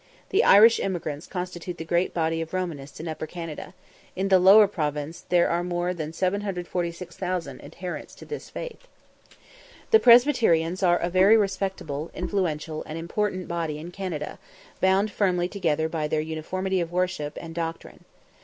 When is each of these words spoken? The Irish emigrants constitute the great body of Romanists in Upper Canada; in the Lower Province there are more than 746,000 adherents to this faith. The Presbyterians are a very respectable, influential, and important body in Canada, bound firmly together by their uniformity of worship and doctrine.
The 0.29 0.43
Irish 0.43 0.79
emigrants 0.79 1.27
constitute 1.27 1.77
the 1.77 1.85
great 1.85 2.11
body 2.11 2.41
of 2.41 2.55
Romanists 2.55 2.99
in 2.99 3.07
Upper 3.07 3.27
Canada; 3.27 3.75
in 4.15 4.29
the 4.29 4.39
Lower 4.39 4.67
Province 4.67 5.25
there 5.29 5.47
are 5.47 5.63
more 5.63 5.93
than 5.93 6.11
746,000 6.11 7.63
adherents 7.63 8.15
to 8.15 8.25
this 8.25 8.49
faith. 8.49 8.87
The 9.91 9.99
Presbyterians 9.99 10.81
are 10.81 10.97
a 10.97 11.11
very 11.11 11.37
respectable, 11.37 12.09
influential, 12.15 12.81
and 12.87 12.97
important 12.97 13.47
body 13.47 13.77
in 13.77 13.91
Canada, 13.91 14.39
bound 14.81 15.11
firmly 15.11 15.47
together 15.47 15.87
by 15.87 16.07
their 16.07 16.19
uniformity 16.19 16.81
of 16.81 16.91
worship 16.91 17.37
and 17.39 17.53
doctrine. 17.53 18.03